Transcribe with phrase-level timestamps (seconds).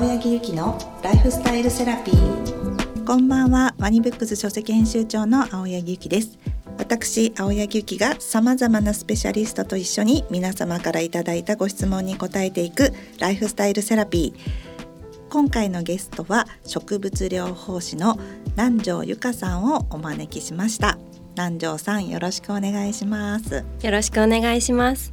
[0.00, 3.04] 青柳ゆきのライフスタイルセラピー。
[3.04, 3.74] こんばんは。
[3.76, 6.38] ワニブックス書籍編集長の青柳ゆきです。
[6.78, 15.28] 私青柳ゆきがさまざまなスペシャリストと一緒に皆様からいただいたご質問に答えていくライフスタイルセラピー。
[15.28, 18.18] 今回のゲストは植物療法士の
[18.52, 20.96] 南條由香さんをお招きしました。
[21.36, 23.66] 南條さんよろしくお願いします。
[23.82, 25.12] よろしくお願いします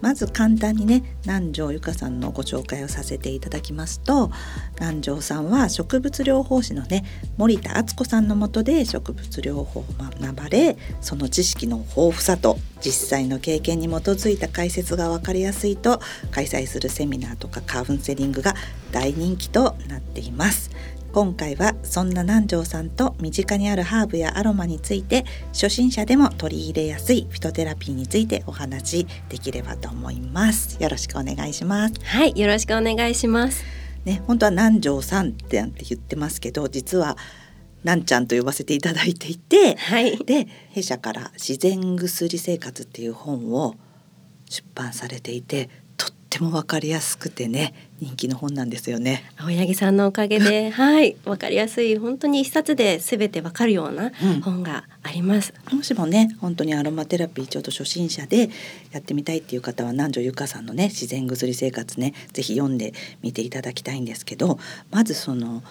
[0.00, 4.30] まず簡単にね南條由香さんのご紹介をさせていただきますと
[4.78, 7.04] 南條さんは植物療法士のね
[7.36, 18.54] 森田敦子さんのもとで植物療法を学ばれその知識の豊富さと実際の経験に基づいた解説が分かりやすいと開催するセミナーとかカウンセリングが
[18.90, 20.70] 大人気となっています。
[21.12, 30.80] 今回はそんな南條さんと身近にあるハーブやアロマについて初心者でも取り入れやすいフィトテラピーについてお話できればと思います。
[30.80, 31.94] よろしくお願いします。
[32.04, 33.64] はいよろしくお願いします。
[34.04, 37.16] ね本当は南條さんってなんて言ってますけど実は
[37.82, 43.74] なんちゃんと呼ばせていただいていて、はい、で弊社から自然薬生活っていう本を
[44.48, 45.70] 出版されていて
[46.30, 49.24] ってもわかりやすくてね人気の本なんですよね。
[49.36, 58.48] 青柳さんのおかげで はいわかりやすい本当に一冊で全てわかるような本があります、うん、もしもね本当にアロマテラピーちょっと初心者で
[58.92, 64.60] やってみたいっていう方は南條由香さんのね自然薬生活ねぜひ読んでみていただきたいんですけど
[64.92, 65.64] まずその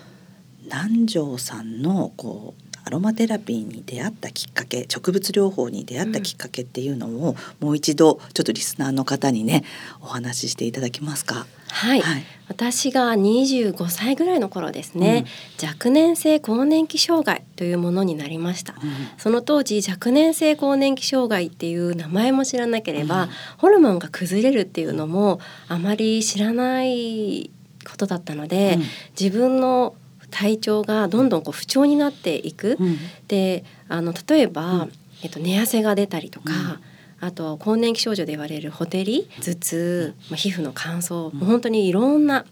[0.65, 9.63] 南條さんのこうアロマテラピーに出会ったきっかけ植物療法に出会ったきっかけっていうのを、うん、もう一度ちょっとリスナーの方にね
[10.01, 11.45] お話ししていただけますか？
[11.67, 15.25] はい、はい、私が25歳ぐらいの頃ですね、
[15.61, 18.79] うん、若年性更年期障害というものになりました、うん、
[19.19, 27.51] その当時若年性更年期障害っていう名前も知らなければ、うん、ホルモンが崩れるっていうのもあまり知らない
[27.87, 28.79] ことだったので、
[29.19, 29.95] 自分の
[30.29, 32.97] 体調がどんどんこう不調になっていく、うん、
[33.27, 34.91] であの例えば、うん、
[35.23, 36.79] えっと、寝汗が出たりとか、
[37.21, 42.45] あと更年期症状で言われるほてり頭痛、まあ、皮膚の乾燥、うん、本当にいろんな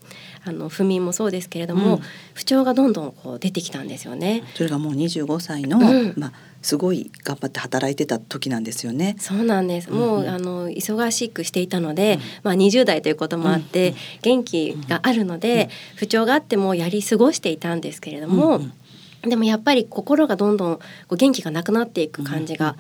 [0.44, 2.02] あの不眠もそうですけれども、うん、
[2.34, 4.44] 不調がどんどんこう出てきたんですよね。
[4.56, 9.16] それがもう25歳の、うん、まあすごい頑張って働いてた時なんですよね。
[9.20, 9.92] そうなんです。
[9.92, 18.62] もう、うん、あの忙しくしていたので、まあ20代ということもあって、元気があるので、不調があってもやり過ごしていたんですけれども。
[19.22, 22.76] でもやっぱり心がどんどんこう元気がなくなっていく感じが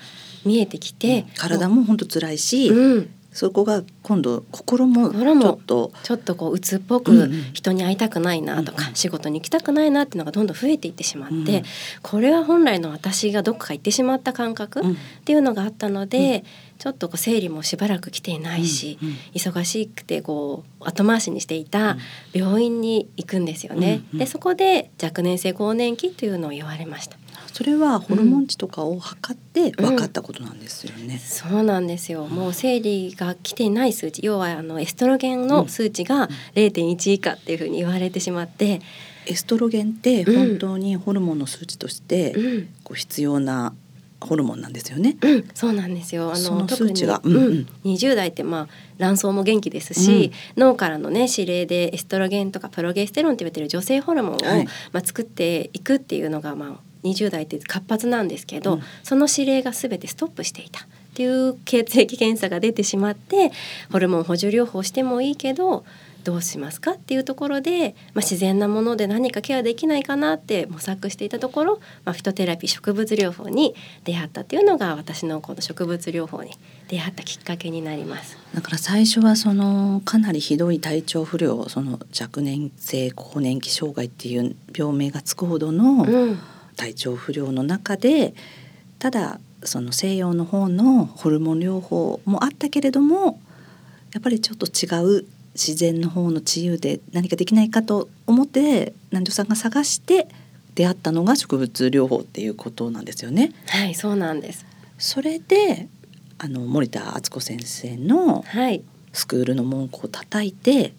[0.45, 11.63] 見えてきて、うん、体も本当辛いし、うん、そこが今度心もちょっとちょっとこう鬱っぽく人に会いたくないなとか、仕事に行きたくないなっていうのがどんどん増えていってしまって、うん、
[12.01, 14.83] これは本来の私がどっか行ってしまった感覚っ
[15.23, 16.45] ていうのがあったので、
[16.79, 18.97] ちょっとこう生理もしばらく来ていないし、
[19.35, 21.97] 忙しくてこう後回しにしていた
[22.33, 24.01] 病院に行くんですよね。
[24.15, 27.17] でそこで若年性更年期というのを言われました。
[27.57, 31.03] それはホルモン値とかを測って分かったことなんですよね。
[31.05, 32.27] うんうん、そうなんですよ。
[32.27, 38.81] もう生理が来てない数値、要はあのエストロゲンの数値が0.1以下っていうふうに言われてしまって。
[39.25, 42.33] エストロゲンって本当にホルモンの数値として
[42.85, 43.73] こう必要な
[44.21, 45.17] ホルモンなんですよね。
[45.19, 46.31] うん、そうなんですよ。
[46.31, 48.67] あの特に、うんうん、20代ってまあ
[48.99, 60.85] 卵巣も元気ですし、うん、脳からのね指令でエストロゲンとかプロゲステロンって言われてる女性ホルモンを、はい、まあ作っていくっていうのがまあ20代って活発なんですけど、うん、その指令が全てストップしていた。
[60.85, 63.51] っていう血液検査が出てしまって
[63.91, 65.83] ホルモン補充療法してもいいけど
[66.27, 76.51] どうしますかっていうところで、まあ、自然なもので何かケアできないかなって模索していたところ、まあ、フィトテラピー植物療法に出会ったっていうのが私のこの植物療法に
[76.89, 78.37] 出会ったきっかけになります。
[78.53, 86.05] だから最初はそのかなりひどい体調不良その若年性更年期障害っていう病名がつくほどの
[86.77, 88.33] 体調不良の中で、
[88.99, 93.39] ただその西洋の方のホルモン療法もあったけれども
[94.13, 100.27] やっぱりちょっと違う自然の方の治癒で何かできないかと思って南條さんが探して
[100.75, 103.51] 出会ったのが植物療法っていうことなんですよね。
[103.67, 104.65] はいそうなんです。
[104.99, 105.87] それで
[106.37, 108.45] あの森田敦子先生の
[109.11, 110.93] スクールの門戸を叩いて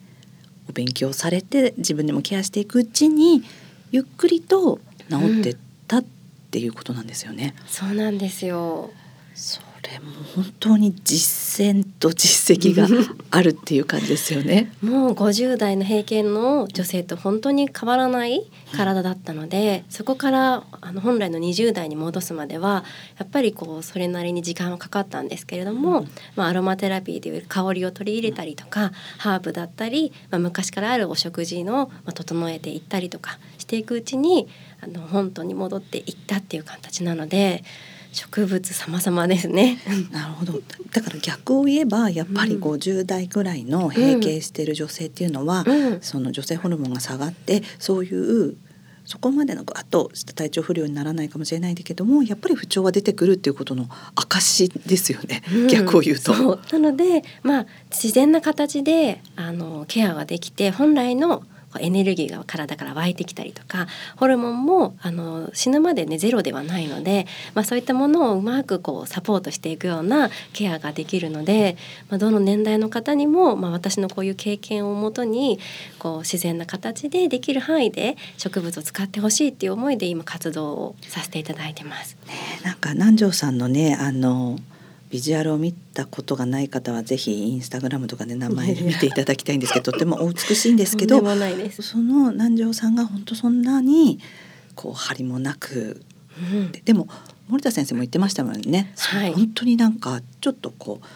[0.68, 3.44] お勉強されて自分でもケアしていくうちに
[3.92, 5.67] ゆっくりと治ってった
[6.48, 7.54] っていうことなんですよね。
[7.60, 8.90] うん、そうなんですよ。
[9.34, 12.88] それも本当に実践と実績が
[13.30, 14.72] あるっていう感じですよね。
[14.82, 18.42] もう50代の平均の女性と本当に変わらない
[18.74, 22.84] 体だったので、そこからあの本来の20代に戻すまでは
[23.18, 34.48] やっぱりこうそれなりに時間はかかったんですけれども、うん、まあ、アロマテラピーという香りを取り入れたりとか、ハーブだったり、まあ、昔からあるお食事の、まあ、整えていったりとかしていくうちに
[34.80, 37.62] あの本当に戻っていったっていう形なので。
[38.10, 39.78] 植物様々ですね。
[40.10, 40.62] なるほど。
[40.92, 48.56] だから逆を言えばやっぱり50代ぐらいの閉経している女性っていうのは、うん、その女性ホルモンが下がってそういう
[49.04, 56.58] そこまでのあと体調不良にならないかもしれないけどもやっぱり不調が出てくるっていうことの証ですよね、うん、逆を言うと。
[56.72, 61.44] なのでまあ自然な形であのケアができて本来の
[61.80, 63.86] エネルギーが体から湧いてきたりとか
[64.16, 71.76] ホルモンもあの死ぬまでねゼロではないので、まあ、そういったものをうまくこうサポートしていくようなケアができるので、
[72.08, 75.58] まあ、どの年代の方にも、まあ、私のこういう経験をもとに
[75.98, 82.16] こう自然な形でできる範囲で植物を使ってほしいっていう思いで今活動をさせていただいてます。
[82.26, 84.58] ね、なんか南條さんのねあの
[85.10, 91.20] ビジュアルを見たことがない方はぜひインスタグラムとかで名前で見ていただきたいんですけど とてもお美しいんですけど
[91.70, 94.18] その南條さんが本当そんなに
[94.74, 96.02] こう張りもなく、
[96.52, 97.08] うん、でも
[97.48, 101.06] 森田先生も言ってましたもんね、はい、本当になんかちょっとこう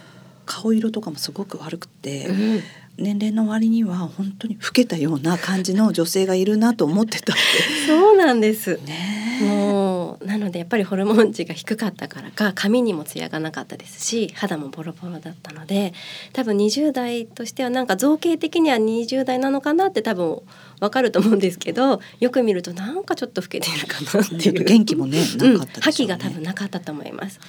[0.46, 2.62] 顔色とかもすごく悪くて、うん、
[2.96, 7.34] 年齢の割には本当に老けたような感じの女性がいるなと思ってた
[7.86, 8.78] そうなんです。
[8.86, 9.81] ねもう
[10.22, 15.92] なのでやっぱりホルモン値が低かったからか髪にもツヤがなかったですし肌もボロボロだったので
[16.32, 20.42] 多分20代としてはなんか造形的には20代なのかなって多分
[20.80, 27.40] わかると思うんですけどよく見るとなんかちょっと老けてるかなっていう元気もねなかった、ねうん、覇気が多分なかったと思います。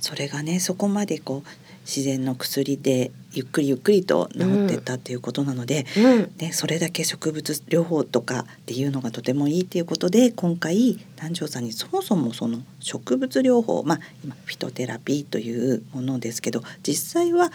[0.00, 6.32] それがねそこまでこう自然の薬でゆっくりゆっくりと治ってったっていうことなので、うん。
[6.38, 17.52] ね、それだけ植物療法とかっていうのがとてもいいっていうことで今回南條さんにそもそもその植物療法まあ今フィトテラピーというものですけど実際は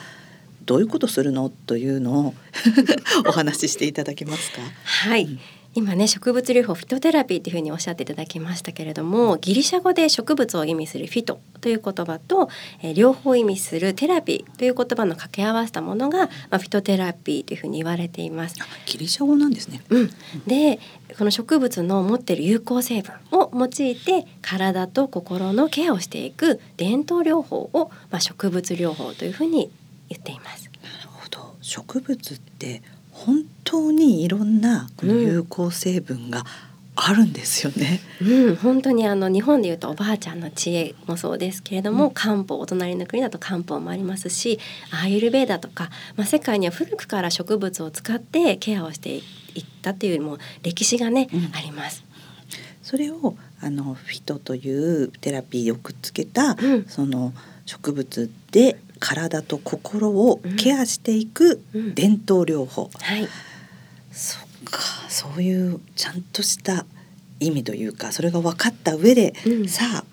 [0.66, 1.50] どういうことするの？
[1.50, 2.34] というのを
[3.28, 4.62] お話ししていただけますか？
[4.84, 5.40] はい、うん
[5.74, 12.50] 今ね植物療法フィトテラピーっていうふうにおっしゃっていただきましたけれどもギリシャ語で植物を意味するフィトという言葉と、
[12.82, 18.56] えー、療法意味するテラピーという言葉の掛け合わせたものが、まあ、フィトテラピーというふうに言われています。
[18.86, 20.10] ギリシャ語なんですね、うん、
[20.46, 20.80] で
[21.18, 29.72] この植物の持っている有効成分を用いて体と心のケアをしていく伝統療法を、まあ、植物療法というふうに
[30.10, 30.70] 言っています。
[30.84, 32.82] なるほど植物って
[33.26, 36.44] 本当にいろんなこの有効成分が
[36.96, 38.00] あるんですよね。
[38.22, 44.60] うん、本当にあの日本でいうとおばあちゃんの知恵もそうですけれども、うん、漢方お隣の国だと漢方もありますし
[44.92, 49.24] アーユルベーダとか、まあ、世界には古くから植物を使ってケアをしていっ
[49.82, 52.04] たっていうも歴史がね、うん、あります。
[52.82, 57.34] それをあのフィトというテラピーをくっつけた、うん、その
[57.66, 61.62] 植物で体と心をケアしていく
[61.96, 62.90] 伝統療法。
[63.02, 63.28] はい、
[64.12, 64.80] そっか。
[65.10, 66.86] そういうちゃんとした
[67.40, 70.04] 意味というかそれが分かった上で、うん、さあ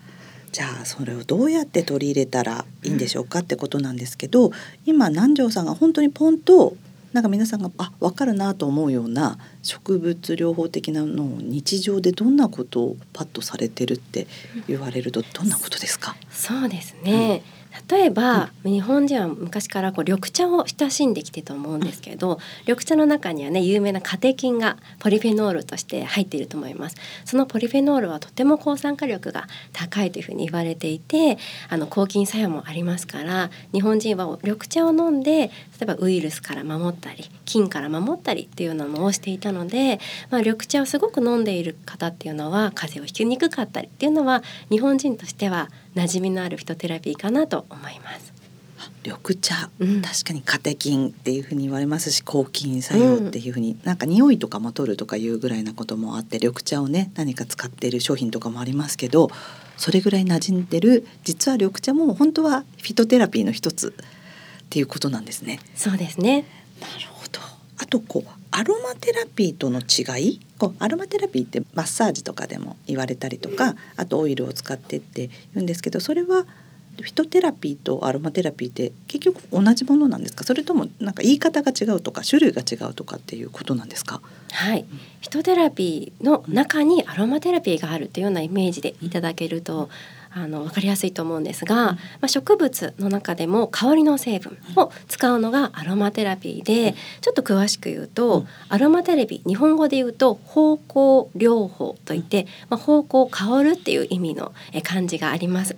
[0.51, 4.51] じゃあそれをどうやって取り入れたらいいんでしょうかってことなんですけど
[4.85, 6.75] 今南條さんが本当にポンと
[7.13, 14.27] なんか皆さんがあ分かるなと思うような植物療法的なのを日常でどんなことをパッとされてるって
[14.67, 17.58] 言われるとどんなことですか、そうですね、うん
[17.89, 26.95] 例えば、うん、日本人は昔からこう緑茶を親しんできてと思うんですけど、うん、緑茶の中にはね有名なカテキンがポリフェノールとして入っていると思います。
[27.25, 31.37] そのポリフェノールはとても抗酸化力が高いというふうに言われていて
[31.69, 35.51] あの抗菌作用もありますから日本人は緑茶を飲んで例
[35.81, 48.33] えばウイルスから守ったり菌から守ったりっていうのをしていたので、まあ、緑茶をすごく飲んでいる方っていうのは風邪をひきにくかったりっていうのは日本人としては馴染みのあるフィトテラピーかなと思います。
[49.03, 59.29] 緑茶、うん、確かにカテキンっていうふうに言われますし抗菌作用っていうふうに、うん、なんか匂いとかも取るとかいうぐらいなこともあって緑茶をね何か使っている商品とかもありますけど
[59.77, 65.59] それぐらい馴染んでる実は緑茶も本当はフィトテラピーの一つっていうことなんですね。
[65.75, 66.45] そうですね。
[66.79, 67.39] なるほど。
[67.77, 70.39] あとこうアロマテラピーとの違い？
[70.57, 76.45] こうアロマテラピーってマッサージとかでも言われたりとかあとオイルを使ってって言うんですけどそれは
[77.01, 80.43] フィトテラピーとアロマテラピーって結局同じものなんですか？
[80.43, 84.21] それともなんか言い方が違うとか種類が違うとかっていうことなんですか？
[84.51, 84.85] はい、
[85.21, 89.89] フィトテラピーの中にアロマテラピーがあるというようなイメージでいただけると
[90.31, 105.75] あの分かりやすいと思うんですが、まあ、植物の中でも香りの成分を使うのがアロマテラピーでちょっと詳しく言うと、アロマテラピー日本語で言うと方向療法といって、まあ、方向香るっていう意味の漢字があります。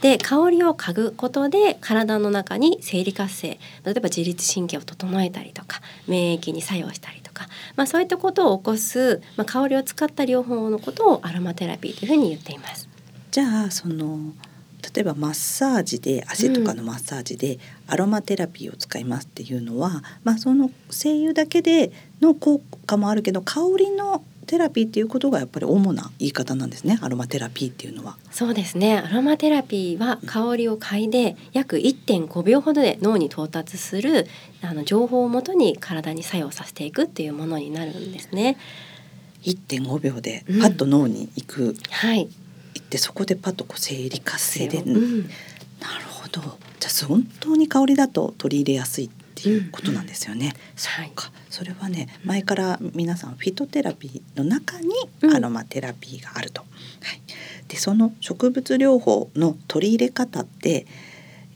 [0.00, 12.89] で香りを嗅ぐことで体の中に生理活性例えば自律神経を整えたりとか免疫に作用したりとか、まあ、そういったことを起こす、まあ、香りを使った療法のことをアロマテラピーというふうに言っています。
[13.30, 14.32] じゃあその
[14.94, 28.16] 例えばマッサージで足とかのマッサージでアロマテラピーを使いますっていうのは、うん、まあその精油だけでの効果もあるけど香りのテラピーっていうことがやっぱり主な言い方なんですねアロマテラピーっていうのは。
[28.32, 28.98] そうですね。
[28.98, 34.26] アロマテラピーは香りを嗅いで約1.5秒ほどで脳に到達する
[34.60, 38.56] あの情報をもとに体に作用させていくっていうものになるんですね。
[39.44, 42.26] 1.5秒でパッと脳に行く、うん、はい。
[42.26, 42.28] 行
[42.90, 44.90] ってそこでパッとこう生理活性で、う。
[44.90, 46.40] ん、なるほど。
[46.80, 50.46] じゃあ本当に香りだと取り入れやすいっていうことなんですよね。
[50.46, 50.50] うん。
[50.50, 54.88] うん、そうか、はい、それはね前から皆さんフィトテラピーの中に
[55.32, 56.62] アロマテラピーがあると。
[56.62, 57.22] はい、
[57.68, 60.84] でその植物療法の取り入れ方って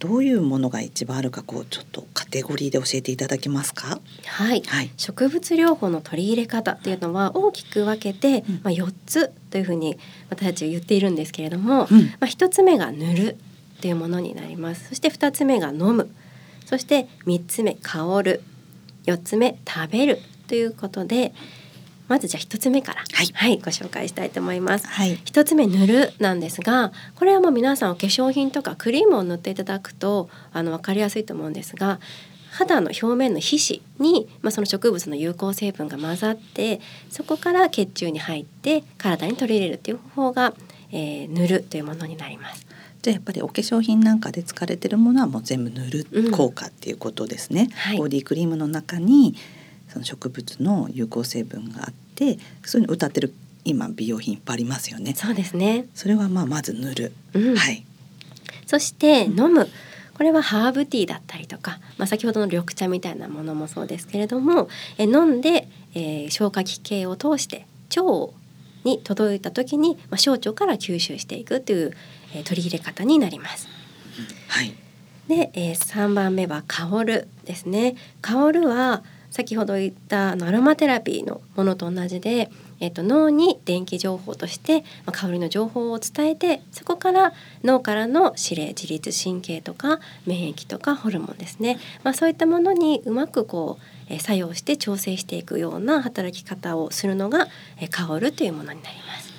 [0.04, 3.99] どういうものが一番あるかこうちょっとカテゴリーで教えていただけますか？
[4.26, 9.96] はい、はい、植物療法の取り入れ方っていうのは大きく分けて、うん、まあ四つというふうに
[10.28, 13.37] 私たちは言っているんですけれども、うん、まあ一つ目が塗る
[13.78, 14.88] っていうものになります。
[14.90, 16.11] そして二つ目が飲む、
[16.66, 18.42] そして三つ目香る、
[19.06, 20.18] 四つ目食べる
[20.49, 21.32] ということで。
[22.08, 24.87] まずじゃあ一つ目から、はい、はい、ご紹介したいと思います。
[24.87, 32.00] はい、一つ目塗るなんですが、これはもう皆さんお化粧品とかクリームを塗っていただくとあの分かりやすいと思うんですが、
[32.50, 36.80] 肌の表面の皮脂に、まあ、その植物の有効成分が混ざって
[37.11, 40.54] そこから血中に入って体に取り入れるという方法が、
[40.92, 42.64] えー、塗るというものになります。
[43.02, 47.64] じゃあやっぱりお化粧品なんかで使われてるものはもう全部塗る効果っていうことですね。
[47.64, 49.34] うんはい、ボディクリームの中に
[49.94, 53.32] その植物の有効成分があってそういうの歌ってる
[53.64, 55.14] 今美容品いっぱいありますよね。
[55.14, 55.86] そうですね。
[55.94, 57.12] それはまあまず塗る。
[57.32, 57.84] うん、はい。
[58.66, 59.68] そして飲む。
[60.14, 68.32] これはハーブティーだったりとか、まあ、先ほどの緑茶みたいなものもそうですけれどもえ飲んで、えー、消化器系を通して腸
[68.84, 71.96] に届いた時に、まあ、小腸から吸収していくという、
[72.32, 73.66] えー、取り入れ方になります。
[74.48, 74.74] はい、
[75.26, 77.96] で、えー、3番目は香るですね。
[78.20, 79.02] 香るは
[79.35, 87.33] 先ほど言ったあのアロマテラピーのものと同じで、えーと、脳に電気情報として、ま、香りの情報を伝えてそこから
[87.64, 97.49] 脳からの指令自律神経とか免疫とかホルモンですね、まあ、そういったものにうまくこう、え、作用して調整していくような働き方をするのが、
[97.81, 99.33] えー、香るというものになります。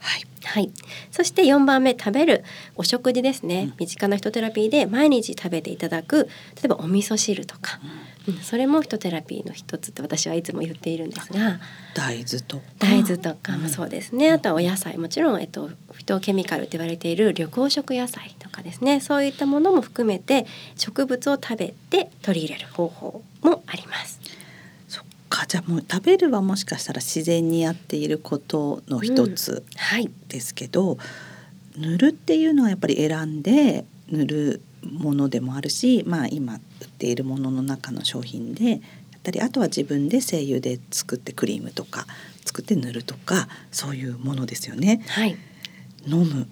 [0.00, 0.70] はい、はい、
[1.10, 2.44] そして4番目食べる。
[2.76, 6.24] お食事ですね、身近なヒトテラピーで毎日食べていただく
[6.56, 7.80] 例えばお味噌汁とか、
[8.26, 8.34] うん。
[8.34, 11.60] うん、それもヒトテラピーの一つって私はいつも言っているんですが。
[11.94, 14.98] 大豆と大豆とかもそうですね、うん、あとはお野菜。
[14.98, 19.00] もちろん、えっと、フィトケミカルと言われている緑黄色野菜とかですね。
[19.00, 20.46] そういったものも含めて
[20.76, 24.20] 植物を食べて取り入れる方法もあります。
[25.46, 29.64] じゃあもう食べるはもしかしたら自然にやっていることの一つ
[30.28, 31.04] ですけど、うんは
[31.76, 38.80] い、塗るっていうのはやっぱり選んで塗るものでもあるし、まあ、今売っているものの中の商品でやっ
[39.22, 42.06] たりあとは自分で精油で作ってクリームとか
[42.44, 45.02] 作って塗るとかそういうものですよね。
[45.08, 45.36] はい、
[46.06, 46.46] 飲む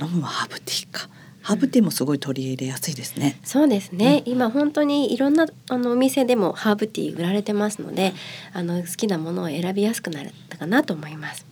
[0.00, 1.08] 飲むはハーブティーか。
[1.42, 3.38] ハーブティーもすごい取り入れやすいですね。
[3.44, 4.22] そうですね。
[4.26, 8.12] うん、今本当にいろんなあのお店でもハーブティー売られてますので、
[8.52, 11.46] あの好きなものを選びやすくなったかなと思います。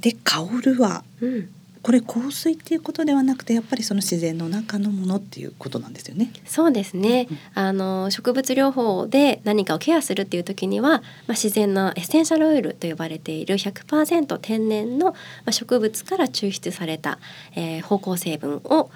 [0.00, 1.48] で香るは、うん、
[1.82, 6.30] これ香水っていうことではなくてやっぱりその自然の中のものっていうことなんですよね。
[6.44, 7.26] そうですね。
[7.30, 17.18] うん、あの植物療法で何かをケアするっていう時には、まあ、自然なエッセンシャルオイルと呼ばれている100%天然の、まあ、植物から抽出された、
[17.56, 18.90] えー、芳香成分を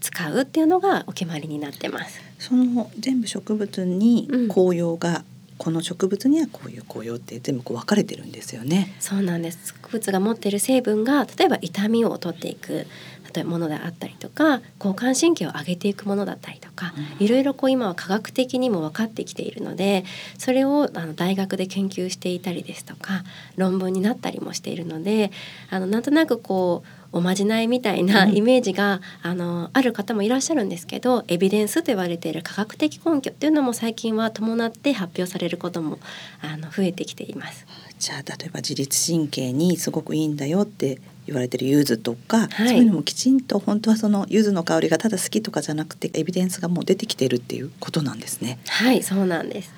[0.00, 2.20] 使うっていうのがお決まりになってます。
[2.38, 5.22] その全部植物に紅葉が
[5.62, 8.96] この植物にはこういう紅葉って全部こう分かれてるんですよね。
[8.98, 12.88] そうなんです植物が持っている成分が例えば痛みを取っていく
[13.32, 20.04] 例えばものであったりとか交感神経を上げていくものだったりとか、うん、いろいろこう今は科学的にも分かってきているので
[20.36, 23.22] それをあの大学で研究していたりですとか
[23.56, 25.30] 論文になったりもしているので
[25.70, 35.98] あのなんとなくこうおまじないみたいなイメージが、うん、あのある方もいらっしゃるんですけどエビデンスと言われている科学的根拠っていうのも最近は伴って発表されることも
[36.40, 37.66] あの増えてきています。
[37.98, 48.58] じゃあ例えば自律神経にすごくいいんだよって言われてる柚子とか、はいそういうのもきちんと本当はその柚子の香りがただ好きとかじゃなくてエビデンスがもう出てきてるっていうことなんですね。
[48.66, 49.72] はいそうなんです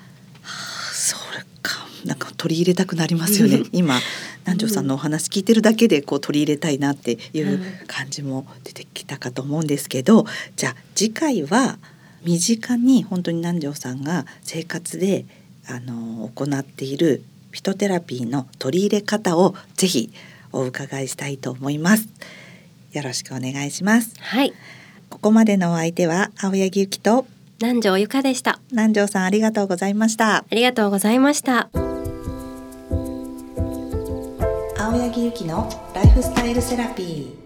[0.91, 1.54] それか
[2.05, 3.63] なんか取り入れたくなりますよね。
[3.71, 3.99] 今
[4.45, 11.77] 南條さんのお話聞いてるだけでこう取り入れたいなっていう感じも出てきたかと思うんですけど、じゃあ次回は
[12.23, 15.25] 身近に本当に南條さんが生活で
[15.67, 20.11] あの行っているフィトテラピーの取り入れ方をぜひ
[20.51, 22.07] お伺いしたいと思います。
[22.93, 24.13] よろしくお願いします。
[24.19, 24.53] はい
[25.09, 27.25] ここまでのお相手は青柳ゆきと
[27.61, 30.37] 南條ゆかでした南條さんありがとうございました。
[30.37, 31.69] ありがとうございました
[35.15, 37.44] 木ゆきのライフスタイルセラピー。